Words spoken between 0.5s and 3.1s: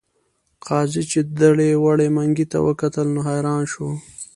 قاضي چې دړې وړې منګي ته وکتل